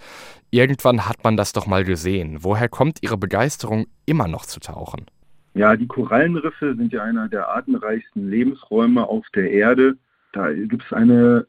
Irgendwann 0.51 1.09
hat 1.09 1.25
man 1.25 1.37
das 1.37 1.53
doch 1.53 1.67
mal 1.67 1.83
gesehen. 1.83 2.39
Woher 2.41 2.69
kommt 2.69 3.03
Ihre 3.03 3.17
Begeisterung, 3.17 3.87
immer 4.07 4.29
noch 4.29 4.47
zu 4.47 4.61
tauchen? 4.61 5.07
Ja, 5.55 5.75
die 5.77 5.89
Korallenriffe 5.89 6.77
sind 6.77 6.93
ja 6.93 7.03
einer 7.03 7.29
der 7.29 7.49
artenreichsten 7.49 8.31
Lebensräume 8.31 9.09
auf 9.09 9.27
der 9.35 9.51
Erde. 9.51 9.97
Da 10.33 10.53
gibt 10.53 10.85
es 10.85 10.93
eine 10.93 11.47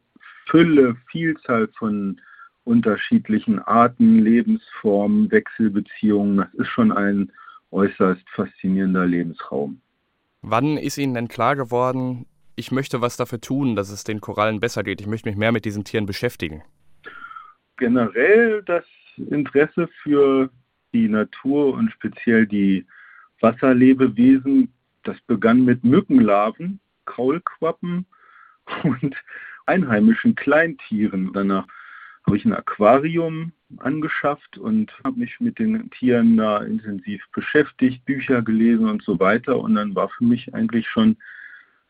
Fülle, 0.49 0.95
Vielzahl 1.11 1.67
von 1.77 2.19
unterschiedlichen 2.63 3.59
Arten, 3.59 4.19
Lebensformen, 4.19 5.31
Wechselbeziehungen. 5.31 6.37
Das 6.37 6.53
ist 6.53 6.67
schon 6.67 6.91
ein 6.91 7.31
äußerst 7.71 8.23
faszinierender 8.29 9.05
Lebensraum. 9.05 9.81
Wann 10.41 10.77
ist 10.77 10.97
Ihnen 10.97 11.13
denn 11.13 11.27
klar 11.27 11.55
geworden, 11.55 12.25
ich 12.55 12.71
möchte 12.71 13.01
was 13.01 13.17
dafür 13.17 13.41
tun, 13.41 13.75
dass 13.75 13.89
es 13.89 14.03
den 14.03 14.21
Korallen 14.21 14.59
besser 14.59 14.83
geht? 14.83 15.01
Ich 15.01 15.07
möchte 15.07 15.27
mich 15.27 15.37
mehr 15.37 15.51
mit 15.51 15.65
diesen 15.65 15.83
Tieren 15.83 16.05
beschäftigen 16.05 16.63
generell 17.77 18.63
das 18.63 18.85
Interesse 19.17 19.89
für 20.01 20.49
die 20.93 21.07
Natur 21.07 21.73
und 21.73 21.91
speziell 21.91 22.45
die 22.45 22.85
Wasserlebewesen, 23.41 24.71
das 25.03 25.19
begann 25.27 25.65
mit 25.65 25.83
Mückenlarven, 25.83 26.79
Kaulquappen 27.05 28.05
und 28.83 29.15
einheimischen 29.65 30.35
Kleintieren. 30.35 31.31
Danach 31.33 31.67
habe 32.25 32.37
ich 32.37 32.45
ein 32.45 32.53
Aquarium 32.53 33.51
angeschafft 33.77 34.57
und 34.57 34.91
habe 35.03 35.19
mich 35.19 35.39
mit 35.39 35.59
den 35.59 35.89
Tieren 35.91 36.37
da 36.37 36.63
intensiv 36.63 37.23
beschäftigt, 37.33 38.05
Bücher 38.05 38.41
gelesen 38.41 38.87
und 38.89 39.03
so 39.03 39.19
weiter. 39.19 39.59
Und 39.59 39.75
dann 39.75 39.95
war 39.95 40.09
für 40.09 40.23
mich 40.23 40.53
eigentlich 40.53 40.87
schon 40.87 41.17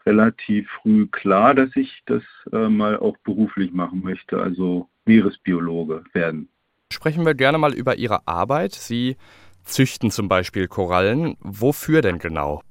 relativ 0.06 0.70
früh 0.82 1.08
klar, 1.08 1.54
dass 1.54 1.76
ich 1.76 2.04
das 2.06 2.24
äh, 2.52 2.68
mal 2.68 2.98
auch 2.98 3.18
beruflich 3.24 3.72
machen 3.74 4.02
möchte, 4.04 4.42
also 4.42 4.90
Meeresbiologe 5.06 6.04
werden. 6.14 6.50
Sprechen 6.92 7.26
wir 7.26 7.34
gerne 7.34 7.58
mal 7.58 7.74
über 7.74 7.98
Ihre 7.98 8.28
Arbeit. 8.28 8.74
Sie 8.74 9.18
züchten 9.64 10.12
zum 10.12 10.28
Beispiel 10.28 10.68
Korallen. 10.68 11.36
Wofür 11.40 12.02
denn 12.02 12.20
genau? 12.20 12.62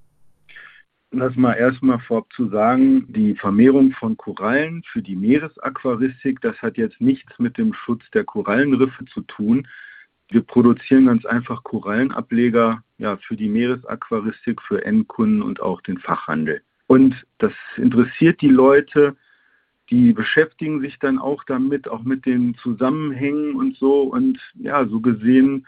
Lass 1.14 1.36
mal 1.36 1.52
erstmal 1.52 1.98
vorab 1.98 2.32
zu 2.32 2.48
sagen, 2.48 3.04
die 3.12 3.34
Vermehrung 3.34 3.92
von 3.92 4.16
Korallen 4.16 4.82
für 4.90 5.02
die 5.02 5.14
Meeresaquaristik, 5.14 6.40
das 6.40 6.56
hat 6.62 6.78
jetzt 6.78 7.02
nichts 7.02 7.38
mit 7.38 7.58
dem 7.58 7.74
Schutz 7.74 8.02
der 8.14 8.24
Korallenriffe 8.24 9.04
zu 9.04 9.20
tun. 9.20 9.68
Wir 10.30 10.40
produzieren 10.40 11.06
ganz 11.06 11.26
einfach 11.26 11.62
Korallenableger 11.64 12.82
ja, 12.96 13.18
für 13.18 13.36
die 13.36 13.50
Meeresaquaristik, 13.50 14.62
für 14.62 14.86
Endkunden 14.86 15.42
und 15.42 15.60
auch 15.60 15.82
den 15.82 15.98
Fachhandel. 15.98 16.62
Und 16.86 17.14
das 17.36 17.52
interessiert 17.76 18.40
die 18.40 18.48
Leute, 18.48 19.14
die 19.90 20.14
beschäftigen 20.14 20.80
sich 20.80 20.98
dann 20.98 21.18
auch 21.18 21.44
damit, 21.44 21.88
auch 21.88 22.04
mit 22.04 22.24
den 22.24 22.54
Zusammenhängen 22.56 23.56
und 23.56 23.76
so. 23.76 24.04
Und 24.04 24.40
ja, 24.54 24.86
so 24.86 24.98
gesehen 24.98 25.66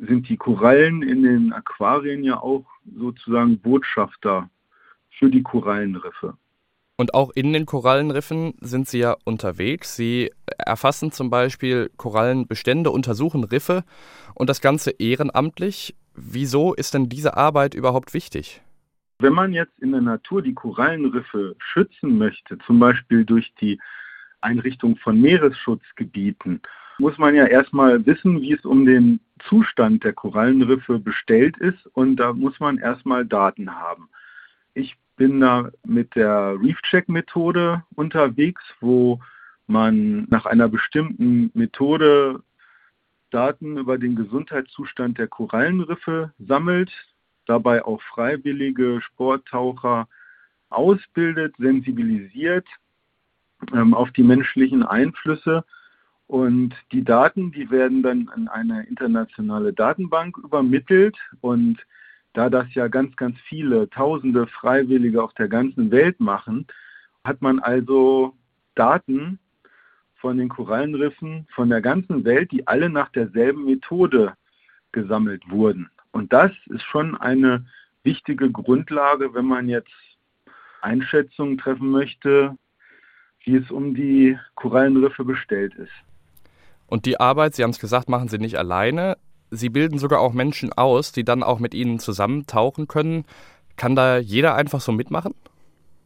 sind 0.00 0.28
die 0.28 0.36
Korallen 0.36 1.02
in 1.02 1.22
den 1.22 1.54
Aquarien 1.54 2.22
ja 2.22 2.38
auch 2.38 2.66
sozusagen 2.94 3.58
Botschafter 3.58 4.50
für 5.18 5.30
die 5.30 5.42
Korallenriffe. 5.42 6.36
Und 6.98 7.12
auch 7.12 7.30
in 7.34 7.52
den 7.52 7.66
Korallenriffen 7.66 8.54
sind 8.60 8.88
Sie 8.88 9.00
ja 9.00 9.16
unterwegs. 9.24 9.96
Sie 9.96 10.30
erfassen 10.56 11.12
zum 11.12 11.28
Beispiel 11.28 11.90
Korallenbestände, 11.98 12.90
untersuchen 12.90 13.44
Riffe 13.44 13.84
und 14.34 14.48
das 14.48 14.62
Ganze 14.62 14.92
ehrenamtlich. 14.92 15.94
Wieso 16.14 16.72
ist 16.72 16.94
denn 16.94 17.10
diese 17.10 17.36
Arbeit 17.36 17.74
überhaupt 17.74 18.14
wichtig? 18.14 18.62
Wenn 19.18 19.34
man 19.34 19.52
jetzt 19.52 19.78
in 19.78 19.92
der 19.92 20.00
Natur 20.00 20.40
die 20.40 20.54
Korallenriffe 20.54 21.56
schützen 21.58 22.16
möchte, 22.16 22.58
zum 22.66 22.78
Beispiel 22.78 23.24
durch 23.24 23.52
die 23.60 23.78
Einrichtung 24.40 24.96
von 24.96 25.20
Meeresschutzgebieten, 25.20 26.62
muss 26.98 27.18
man 27.18 27.34
ja 27.34 27.44
erstmal 27.44 28.04
wissen, 28.06 28.40
wie 28.40 28.54
es 28.54 28.64
um 28.64 28.86
den 28.86 29.20
Zustand 29.48 30.04
der 30.04 30.14
Korallenriffe 30.14 30.98
bestellt 30.98 31.58
ist 31.58 31.86
und 31.92 32.16
da 32.16 32.32
muss 32.32 32.58
man 32.58 32.78
erstmal 32.78 33.26
Daten 33.26 33.74
haben. 33.74 34.08
Ich 34.72 34.96
bin 35.16 35.40
da 35.40 35.70
mit 35.84 36.14
der 36.14 36.56
Reef-Check-Methode 36.60 37.82
unterwegs, 37.94 38.62
wo 38.80 39.20
man 39.66 40.26
nach 40.30 40.46
einer 40.46 40.68
bestimmten 40.68 41.50
Methode 41.54 42.42
Daten 43.30 43.76
über 43.76 43.98
den 43.98 44.14
Gesundheitszustand 44.14 45.18
der 45.18 45.26
Korallenriffe 45.26 46.32
sammelt 46.38 46.92
dabei 47.46 47.84
auch 47.84 48.02
freiwillige 48.02 49.00
Sporttaucher 49.00 50.08
ausbildet, 50.68 51.54
sensibilisiert 51.58 52.66
ähm, 53.72 53.94
auf 53.94 54.10
die 54.12 54.22
menschlichen 54.22 54.82
Einflüsse. 54.82 55.64
Und 56.26 56.74
die 56.90 57.04
Daten, 57.04 57.52
die 57.52 57.70
werden 57.70 58.02
dann 58.02 58.28
an 58.28 58.48
eine 58.48 58.84
internationale 58.86 59.72
Datenbank 59.72 60.36
übermittelt. 60.38 61.16
Und 61.40 61.78
da 62.36 62.50
das 62.50 62.66
ja 62.74 62.88
ganz, 62.88 63.16
ganz 63.16 63.38
viele 63.48 63.88
tausende 63.88 64.46
Freiwillige 64.46 65.22
auf 65.22 65.32
der 65.34 65.48
ganzen 65.48 65.90
Welt 65.90 66.20
machen, 66.20 66.66
hat 67.24 67.40
man 67.40 67.60
also 67.60 68.34
Daten 68.74 69.38
von 70.16 70.36
den 70.36 70.50
Korallenriffen 70.50 71.46
von 71.54 71.70
der 71.70 71.80
ganzen 71.80 72.24
Welt, 72.24 72.52
die 72.52 72.66
alle 72.66 72.90
nach 72.90 73.10
derselben 73.10 73.64
Methode 73.64 74.34
gesammelt 74.92 75.48
wurden. 75.50 75.88
Und 76.12 76.32
das 76.32 76.52
ist 76.66 76.84
schon 76.84 77.16
eine 77.16 77.64
wichtige 78.02 78.50
Grundlage, 78.50 79.32
wenn 79.34 79.46
man 79.46 79.68
jetzt 79.68 79.92
Einschätzungen 80.82 81.56
treffen 81.56 81.90
möchte, 81.90 82.56
wie 83.44 83.56
es 83.56 83.70
um 83.70 83.94
die 83.94 84.38
Korallenriffe 84.56 85.24
bestellt 85.24 85.74
ist. 85.74 85.92
Und 86.86 87.06
die 87.06 87.18
Arbeit, 87.18 87.54
Sie 87.54 87.62
haben 87.62 87.70
es 87.70 87.80
gesagt, 87.80 88.08
machen 88.08 88.28
Sie 88.28 88.38
nicht 88.38 88.58
alleine. 88.58 89.16
Sie 89.50 89.68
bilden 89.68 89.98
sogar 89.98 90.20
auch 90.20 90.32
Menschen 90.32 90.72
aus, 90.72 91.12
die 91.12 91.24
dann 91.24 91.42
auch 91.42 91.58
mit 91.58 91.74
Ihnen 91.74 91.98
zusammen 91.98 92.46
tauchen 92.46 92.88
können. 92.88 93.24
Kann 93.76 93.94
da 93.94 94.18
jeder 94.18 94.54
einfach 94.54 94.80
so 94.80 94.92
mitmachen? 94.92 95.34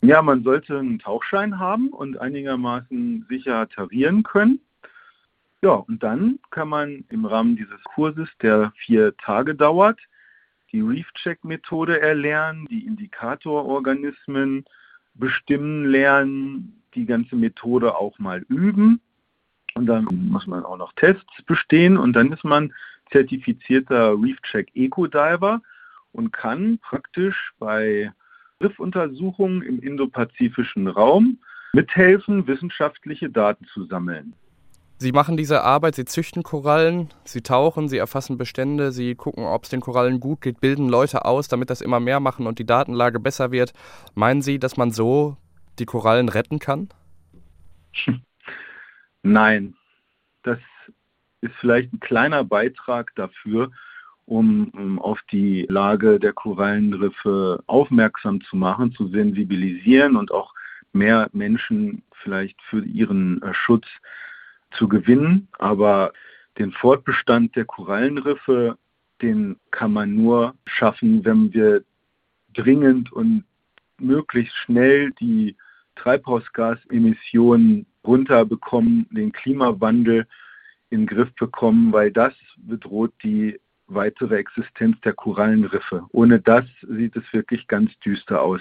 Ja, 0.02 0.22
man 0.22 0.42
sollte 0.42 0.78
einen 0.78 0.98
Tauchschein 0.98 1.58
haben 1.58 1.88
und 1.88 2.18
einigermaßen 2.18 3.26
sicher 3.28 3.68
tarieren 3.68 4.22
können. 4.22 4.60
Ja, 5.62 5.72
und 5.72 6.02
dann 6.02 6.38
kann 6.50 6.68
man 6.68 7.04
im 7.10 7.26
Rahmen 7.26 7.56
dieses 7.56 7.82
Kurses, 7.84 8.28
der 8.40 8.72
vier 8.78 9.14
Tage 9.18 9.54
dauert, 9.54 10.00
die 10.72 10.80
Reef-Check-Methode 10.80 12.00
erlernen, 12.00 12.66
die 12.70 12.86
Indikatororganismen 12.86 14.64
bestimmen 15.14 15.84
lernen, 15.84 16.82
die 16.94 17.04
ganze 17.04 17.36
Methode 17.36 17.96
auch 17.96 18.18
mal 18.18 18.42
üben. 18.48 19.00
Und 19.74 19.86
dann 19.86 20.04
muss 20.30 20.46
man 20.46 20.64
auch 20.64 20.78
noch 20.78 20.92
Tests 20.94 21.42
bestehen 21.46 21.96
und 21.96 22.14
dann 22.14 22.32
ist 22.32 22.44
man 22.44 22.72
zertifizierter 23.12 24.12
Reef-Check 24.12 24.70
Eco-Diver 24.74 25.60
und 26.12 26.32
kann 26.32 26.78
praktisch 26.78 27.52
bei 27.58 28.12
Riffuntersuchungen 28.62 29.62
im 29.62 29.80
indopazifischen 29.80 30.88
Raum 30.88 31.38
mithelfen, 31.72 32.46
wissenschaftliche 32.46 33.30
Daten 33.30 33.66
zu 33.72 33.84
sammeln. 33.86 34.34
Sie 34.98 35.12
machen 35.12 35.38
diese 35.38 35.62
Arbeit, 35.62 35.94
Sie 35.94 36.04
züchten 36.04 36.42
Korallen, 36.42 37.08
Sie 37.24 37.40
tauchen, 37.40 37.88
Sie 37.88 37.96
erfassen 37.96 38.36
Bestände, 38.36 38.92
Sie 38.92 39.14
gucken, 39.14 39.44
ob 39.44 39.64
es 39.64 39.70
den 39.70 39.80
Korallen 39.80 40.20
gut 40.20 40.42
geht, 40.42 40.60
bilden 40.60 40.90
Leute 40.90 41.24
aus, 41.24 41.48
damit 41.48 41.70
das 41.70 41.80
immer 41.80 42.00
mehr 42.00 42.20
machen 42.20 42.46
und 42.46 42.58
die 42.58 42.66
Datenlage 42.66 43.18
besser 43.18 43.50
wird. 43.50 43.72
Meinen 44.14 44.42
Sie, 44.42 44.58
dass 44.58 44.76
man 44.76 44.90
so 44.90 45.38
die 45.78 45.86
Korallen 45.86 46.28
retten 46.28 46.58
kann? 46.58 46.90
Nein, 49.22 49.74
das 50.42 50.58
ist 51.40 51.54
vielleicht 51.60 51.92
ein 51.92 52.00
kleiner 52.00 52.44
Beitrag 52.44 53.14
dafür, 53.14 53.70
um, 54.26 54.68
um 54.70 54.98
auf 54.98 55.20
die 55.32 55.66
Lage 55.68 56.20
der 56.20 56.32
Korallenriffe 56.32 57.62
aufmerksam 57.66 58.40
zu 58.42 58.56
machen, 58.56 58.92
zu 58.92 59.08
sensibilisieren 59.08 60.16
und 60.16 60.30
auch 60.30 60.54
mehr 60.92 61.28
Menschen 61.32 62.02
vielleicht 62.22 62.60
für 62.62 62.84
ihren 62.84 63.42
äh, 63.42 63.54
Schutz 63.54 63.86
zu 64.72 64.88
gewinnen. 64.88 65.48
Aber 65.58 66.12
den 66.58 66.72
Fortbestand 66.72 67.56
der 67.56 67.64
Korallenriffe, 67.64 68.76
den 69.22 69.56
kann 69.70 69.92
man 69.92 70.14
nur 70.14 70.54
schaffen, 70.66 71.24
wenn 71.24 71.52
wir 71.52 71.82
dringend 72.54 73.12
und 73.12 73.44
möglichst 73.98 74.56
schnell 74.56 75.10
die 75.20 75.56
Treibhausgasemissionen 75.96 77.86
runterbekommen, 78.04 79.06
den 79.10 79.32
Klimawandel 79.32 80.26
in 80.90 81.02
den 81.02 81.06
Griff 81.06 81.32
bekommen, 81.36 81.92
weil 81.92 82.10
das 82.10 82.34
bedroht 82.56 83.12
die 83.22 83.58
weitere 83.86 84.36
Existenz 84.36 85.00
der 85.00 85.12
Korallenriffe. 85.12 86.04
Ohne 86.12 86.40
das 86.40 86.64
sieht 86.88 87.16
es 87.16 87.24
wirklich 87.32 87.66
ganz 87.66 87.90
düster 88.04 88.42
aus. 88.42 88.60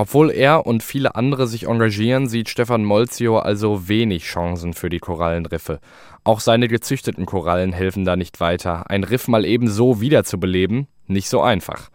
Obwohl 0.00 0.30
er 0.30 0.64
und 0.64 0.84
viele 0.84 1.16
andere 1.16 1.48
sich 1.48 1.66
engagieren, 1.66 2.28
sieht 2.28 2.48
Stefan 2.48 2.84
Molzio 2.84 3.38
also 3.38 3.88
wenig 3.88 4.22
Chancen 4.24 4.72
für 4.72 4.90
die 4.90 5.00
Korallenriffe. 5.00 5.80
Auch 6.22 6.38
seine 6.38 6.68
gezüchteten 6.68 7.26
Korallen 7.26 7.72
helfen 7.72 8.04
da 8.04 8.14
nicht 8.14 8.38
weiter. 8.38 8.88
Ein 8.90 9.02
Riff 9.02 9.26
mal 9.26 9.44
eben 9.44 9.68
so 9.68 10.00
wiederzubeleben, 10.00 10.86
nicht 11.08 11.28
so 11.28 11.40
einfach. 11.40 11.90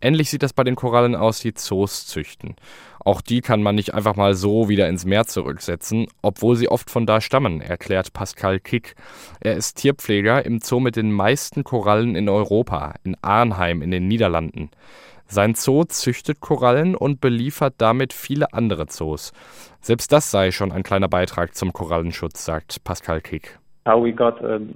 Ähnlich 0.00 0.30
sieht 0.30 0.42
das 0.42 0.52
bei 0.52 0.64
den 0.64 0.76
Korallen 0.76 1.14
aus, 1.14 1.40
die 1.40 1.54
Zoos 1.54 2.06
züchten. 2.06 2.56
Auch 3.00 3.20
die 3.20 3.40
kann 3.40 3.62
man 3.62 3.76
nicht 3.76 3.94
einfach 3.94 4.16
mal 4.16 4.34
so 4.34 4.68
wieder 4.68 4.88
ins 4.88 5.04
Meer 5.04 5.26
zurücksetzen, 5.26 6.06
obwohl 6.22 6.56
sie 6.56 6.68
oft 6.68 6.90
von 6.90 7.06
da 7.06 7.20
stammen, 7.20 7.60
erklärt 7.60 8.12
Pascal 8.12 8.60
Kick. 8.60 8.94
Er 9.40 9.54
ist 9.54 9.76
Tierpfleger 9.76 10.44
im 10.44 10.60
Zoo 10.60 10.80
mit 10.80 10.96
den 10.96 11.12
meisten 11.12 11.64
Korallen 11.64 12.14
in 12.14 12.28
Europa, 12.28 12.94
in 13.04 13.16
Arnheim 13.22 13.80
in 13.80 13.90
den 13.90 14.08
Niederlanden. 14.08 14.70
Sein 15.28 15.54
Zoo 15.54 15.84
züchtet 15.84 16.40
Korallen 16.40 16.94
und 16.94 17.20
beliefert 17.20 17.74
damit 17.78 18.12
viele 18.12 18.52
andere 18.52 18.86
Zoos. 18.86 19.32
Selbst 19.80 20.12
das 20.12 20.30
sei 20.30 20.50
schon 20.50 20.72
ein 20.72 20.82
kleiner 20.82 21.08
Beitrag 21.08 21.54
zum 21.54 21.72
Korallenschutz, 21.72 22.44
sagt 22.44 22.84
Pascal 22.84 23.20
Kick. 23.20 23.58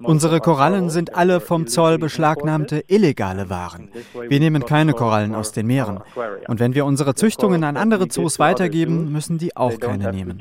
Unsere 0.02 0.40
Korallen 0.40 0.88
sind 0.88 1.16
alle 1.16 1.40
vom 1.40 1.66
Zoll 1.66 1.98
beschlagnahmte 1.98 2.84
illegale 2.86 3.50
Waren. 3.50 3.90
Wir 4.28 4.38
nehmen 4.38 4.64
keine 4.64 4.92
Korallen 4.92 5.34
aus 5.34 5.50
den 5.50 5.66
Meeren. 5.66 6.00
Und 6.46 6.60
wenn 6.60 6.74
wir 6.74 6.84
unsere 6.84 7.14
Züchtungen 7.14 7.64
an 7.64 7.76
andere 7.76 8.06
Zoos 8.08 8.38
weitergeben, 8.38 9.10
müssen 9.12 9.38
die 9.38 9.56
auch 9.56 9.80
keine 9.80 10.12
nehmen. 10.12 10.38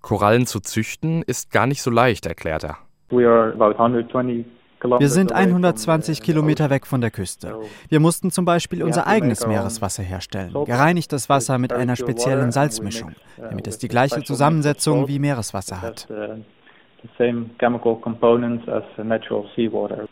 Korallen 0.00 0.46
zu 0.46 0.60
züchten 0.60 1.22
ist 1.22 1.50
gar 1.50 1.66
nicht 1.66 1.82
so 1.82 1.90
leicht, 1.90 2.26
erklärt 2.26 2.64
er. 2.64 2.78
Wir 4.98 5.08
sind 5.08 5.32
120 5.32 6.22
Kilometer 6.22 6.70
weg 6.70 6.86
von 6.86 7.00
der 7.00 7.10
Küste. 7.10 7.60
Wir 7.88 8.00
mussten 8.00 8.30
zum 8.30 8.44
Beispiel 8.44 8.82
unser 8.82 9.06
eigenes 9.06 9.46
Meereswasser 9.46 10.02
herstellen, 10.02 10.52
gereinigtes 10.64 11.28
Wasser 11.28 11.58
mit 11.58 11.72
einer 11.72 11.96
speziellen 11.96 12.52
Salzmischung, 12.52 13.14
damit 13.36 13.66
es 13.66 13.78
die 13.78 13.88
gleiche 13.88 14.22
Zusammensetzung 14.22 15.08
wie 15.08 15.18
Meereswasser 15.18 15.82
hat 15.82 16.08
the 17.02 17.08
same 17.18 17.50
chemical 17.58 17.96
components 17.96 18.68
as 18.68 18.82
natural 19.04 19.46
seawater. 19.54 20.08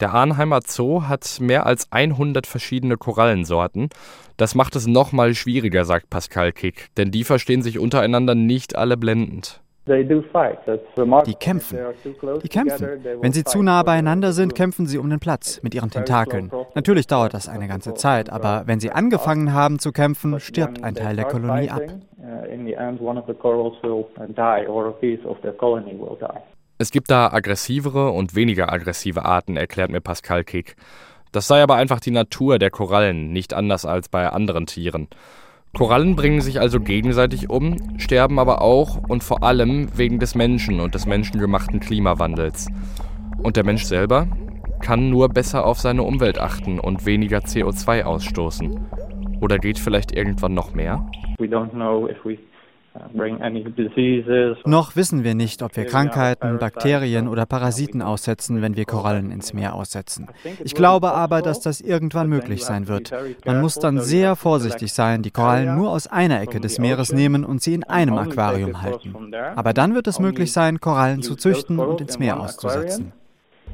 Der 0.00 0.12
Arnheimer 0.12 0.60
Zoo 0.62 1.04
hat 1.04 1.38
mehr 1.40 1.64
als 1.64 1.90
100 1.90 2.46
verschiedene 2.46 2.98
Korallensorten. 2.98 3.88
Das 4.36 4.54
macht 4.54 4.76
es 4.76 4.86
noch 4.86 5.12
mal 5.12 5.34
schwieriger, 5.34 5.86
sagt 5.86 6.10
Pascal 6.10 6.52
Kick, 6.52 6.88
denn 6.98 7.10
die 7.10 7.24
verstehen 7.24 7.62
sich 7.62 7.78
untereinander 7.78 8.34
nicht 8.34 8.76
alle 8.76 8.98
blendend. 8.98 9.62
Die 9.88 11.34
kämpfen. 11.38 11.78
Die 12.42 12.48
kämpfen. 12.48 12.88
Wenn 13.20 13.32
sie 13.32 13.44
zu 13.44 13.62
nah 13.62 13.84
beieinander 13.84 14.32
sind, 14.32 14.56
kämpfen 14.56 14.86
sie 14.86 14.98
um 14.98 15.08
den 15.08 15.20
Platz 15.20 15.60
mit 15.62 15.74
ihren 15.74 15.90
Tentakeln. 15.90 16.50
Natürlich 16.74 17.06
dauert 17.06 17.34
das 17.34 17.48
eine 17.48 17.68
ganze 17.68 17.94
Zeit, 17.94 18.28
aber 18.28 18.64
wenn 18.66 18.80
sie 18.80 18.90
angefangen 18.90 19.52
haben 19.52 19.78
zu 19.78 19.92
kämpfen, 19.92 20.40
stirbt 20.40 20.82
ein 20.82 20.96
Teil 20.96 21.14
der 21.14 21.26
Kolonie 21.26 21.70
ab. 21.70 21.82
Es 26.78 26.90
gibt 26.90 27.10
da 27.10 27.32
aggressivere 27.32 28.10
und 28.10 28.34
weniger 28.34 28.72
aggressive 28.72 29.24
Arten, 29.24 29.56
erklärt 29.56 29.90
mir 29.90 30.00
Pascal 30.00 30.44
Kick. 30.44 30.76
Das 31.32 31.48
sei 31.48 31.62
aber 31.62 31.76
einfach 31.76 32.00
die 32.00 32.10
Natur 32.10 32.58
der 32.58 32.70
Korallen, 32.70 33.32
nicht 33.32 33.54
anders 33.54 33.84
als 33.84 34.08
bei 34.08 34.28
anderen 34.28 34.66
Tieren. 34.66 35.08
Korallen 35.76 36.16
bringen 36.16 36.40
sich 36.40 36.60
also 36.60 36.80
gegenseitig 36.80 37.50
um, 37.50 37.76
sterben 37.98 38.38
aber 38.38 38.62
auch 38.62 38.98
und 39.08 39.22
vor 39.22 39.42
allem 39.42 39.88
wegen 39.96 40.18
des 40.18 40.34
Menschen 40.34 40.80
und 40.80 40.94
des 40.94 41.06
menschengemachten 41.06 41.80
Klimawandels. 41.80 42.68
Und 43.42 43.56
der 43.56 43.64
Mensch 43.64 43.84
selber 43.84 44.26
kann 44.80 45.10
nur 45.10 45.28
besser 45.28 45.66
auf 45.66 45.78
seine 45.78 46.02
Umwelt 46.02 46.38
achten 46.38 46.80
und 46.80 47.04
weniger 47.04 47.38
CO2 47.38 48.04
ausstoßen. 48.04 48.86
Oder 49.40 49.58
geht 49.58 49.78
vielleicht 49.78 50.16
irgendwann 50.16 50.54
noch 50.54 50.74
mehr? 50.74 51.06
We 51.38 51.46
don't 51.46 51.70
know 51.70 52.08
if 52.08 52.24
we 52.24 52.38
noch 54.64 54.96
wissen 54.96 55.24
wir 55.24 55.34
nicht, 55.34 55.62
ob 55.62 55.76
wir 55.76 55.84
Krankheiten, 55.86 56.58
Bakterien 56.58 57.28
oder 57.28 57.46
Parasiten 57.46 58.02
aussetzen, 58.02 58.62
wenn 58.62 58.76
wir 58.76 58.84
Korallen 58.84 59.30
ins 59.30 59.52
Meer 59.52 59.74
aussetzen. 59.74 60.28
Ich 60.64 60.74
glaube 60.74 61.12
aber, 61.12 61.42
dass 61.42 61.60
das 61.60 61.80
irgendwann 61.80 62.28
möglich 62.28 62.64
sein 62.64 62.88
wird. 62.88 63.12
Man 63.44 63.60
muss 63.60 63.74
dann 63.74 64.00
sehr 64.00 64.36
vorsichtig 64.36 64.92
sein, 64.92 65.22
die 65.22 65.30
Korallen 65.30 65.76
nur 65.76 65.90
aus 65.90 66.06
einer 66.06 66.40
Ecke 66.40 66.60
des 66.60 66.78
Meeres 66.78 67.12
nehmen 67.12 67.44
und 67.44 67.62
sie 67.62 67.74
in 67.74 67.84
einem 67.84 68.18
Aquarium 68.18 68.82
halten. 68.82 69.14
Aber 69.54 69.72
dann 69.72 69.94
wird 69.94 70.06
es 70.06 70.18
möglich 70.18 70.52
sein, 70.52 70.80
Korallen 70.80 71.22
zu 71.22 71.36
züchten 71.36 71.78
und 71.78 72.00
ins 72.00 72.18
Meer 72.18 72.40
auszusetzen 72.40 73.12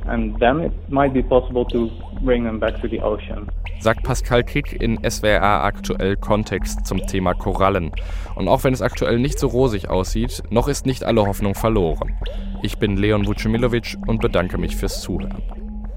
and 0.07 0.38
then 0.41 0.61
it 0.61 0.73
might 0.88 1.12
be 1.12 1.23
possible 1.23 1.65
to 1.67 1.91
bring 2.23 2.45
them 2.45 2.59
back 2.59 2.81
to 2.81 2.88
the 2.88 3.01
ocean. 3.01 3.49
Sagt 3.81 4.03
Pascal 4.05 4.43
Kick 4.43 4.81
in 4.81 4.99
SWR 5.03 5.65
aktuell 5.65 6.17
Kontext 6.17 6.87
zum 6.87 7.07
Thema 7.07 7.35
Korallen. 7.35 7.91
Und 8.37 8.49
auch 8.49 8.65
wenn 8.65 8.73
es 8.73 8.83
aktuell 8.83 9.19
nicht 9.19 9.38
so 9.38 9.49
rosig 9.49 9.88
aussieht, 9.88 10.43
noch 10.51 10.69
ist 10.69 10.87
nicht 10.87 11.05
alle 11.05 11.27
Hoffnung 11.27 11.55
verloren. 11.55 12.15
Ich 12.62 12.79
bin 12.79 12.97
Leon 12.97 13.27
Vucimilovic 13.27 13.97
und 14.07 14.21
bedanke 14.21 14.59
mich 14.59 14.77
fürs 14.77 15.03
Zuhören. 15.03 15.62